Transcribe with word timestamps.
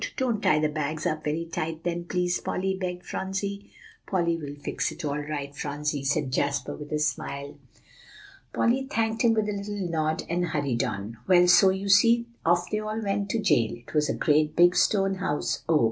"Don't 0.17 0.41
tie 0.41 0.57
the 0.57 0.67
bags 0.67 1.05
up 1.05 1.23
very 1.23 1.45
tight, 1.45 1.83
then, 1.83 2.05
please, 2.05 2.39
Polly," 2.39 2.75
begged 2.75 3.05
Phronsie. 3.05 3.69
"Polly 4.07 4.35
will 4.35 4.55
fix 4.55 4.91
it 4.91 5.05
all 5.05 5.19
right, 5.19 5.55
Phronsie," 5.55 6.03
said 6.03 6.31
Jasper, 6.31 6.73
with 6.75 6.91
a 6.91 6.97
smile. 6.97 7.55
Polly 8.51 8.87
thanked 8.89 9.21
him 9.21 9.35
with 9.35 9.47
a 9.47 9.53
little 9.53 9.87
nod, 9.87 10.23
and 10.27 10.43
hurried 10.45 10.83
on. 10.83 11.17
"Well, 11.27 11.47
so 11.47 11.69
you 11.69 11.87
see, 11.87 12.25
off 12.43 12.67
they 12.71 12.79
all 12.79 12.99
went 12.99 13.29
to 13.29 13.39
jail. 13.39 13.75
It 13.75 13.93
was 13.93 14.09
a 14.09 14.15
great 14.15 14.55
big 14.55 14.75
stone 14.75 15.13
house, 15.21 15.61
oh! 15.69 15.79